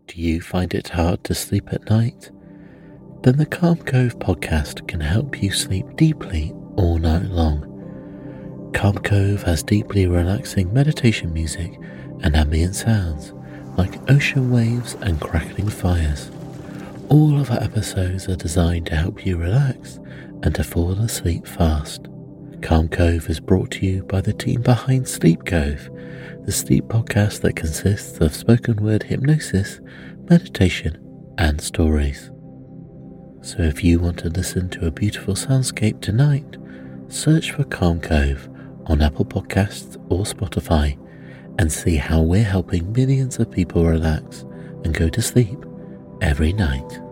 Do 0.07 0.23
you 0.23 0.41
find 0.41 0.73
it 0.73 0.88
hard 0.88 1.25
to 1.25 1.35
sleep 1.35 1.73
at 1.73 1.91
night? 1.91 2.31
Then 3.23 3.37
the 3.37 3.45
Calm 3.45 3.76
Cove 3.79 4.19
podcast 4.19 4.88
can 4.88 5.00
help 5.00 5.43
you 5.43 5.50
sleep 5.50 5.85
deeply 5.97 6.55
all 6.76 6.99
night 6.99 7.25
long. 7.25 7.66
Calm 8.73 8.99
Cove 8.99 9.43
has 9.43 9.63
deeply 9.63 10.07
relaxing 10.07 10.73
meditation 10.73 11.33
music 11.33 11.79
and 12.23 12.37
ambient 12.37 12.75
sounds 12.75 13.33
like 13.77 14.11
ocean 14.11 14.51
waves 14.51 14.95
and 15.03 15.21
crackling 15.21 15.69
fires. 15.69 16.31
All 17.09 17.39
of 17.41 17.51
our 17.51 17.63
episodes 17.63 18.29
are 18.29 18.37
designed 18.37 18.87
to 18.87 18.97
help 18.97 19.25
you 19.25 19.37
relax 19.37 19.99
and 20.43 20.55
to 20.55 20.65
fall 20.65 20.93
asleep 20.93 21.47
fast. 21.47 22.09
Calm 22.63 22.89
Cove 22.89 23.29
is 23.29 23.41
brought 23.41 23.71
to 23.73 23.87
you 23.87 24.03
by 24.05 24.21
the 24.21 24.33
team 24.33 24.63
behind 24.63 25.07
Sleep 25.07 25.45
Cove, 25.45 25.91
the 26.45 26.53
sleep 26.53 26.85
podcast 26.85 27.43
that 27.43 27.57
consists 27.57 28.19
of 28.21 28.35
spoken 28.35 28.83
word 28.83 29.03
hypnosis, 29.03 29.81
meditation, 30.29 30.99
and 31.39 31.61
stories. 31.61 32.31
So 33.43 33.63
if 33.63 33.85
you 33.85 34.01
want 34.01 34.19
to 34.21 34.29
listen 34.29 34.69
to 34.71 34.87
a 34.87 34.91
beautiful 34.91 35.35
soundscape 35.35 36.01
tonight, 36.01 36.57
search 37.09 37.53
for 37.53 37.65
Calm 37.65 38.01
Cove 38.01 38.49
on 38.87 39.02
Apple 39.02 39.25
Podcasts 39.25 39.97
or 40.11 40.25
Spotify 40.25 40.99
and 41.59 41.71
see 41.71 41.97
how 41.97 42.21
we're 42.23 42.45
helping 42.45 42.93
millions 42.93 43.38
of 43.38 43.50
people 43.50 43.85
relax 43.85 44.43
and 44.85 44.95
go 44.95 45.09
to 45.09 45.23
sleep 45.23 45.64
every 46.21 46.52
night. 46.52 47.06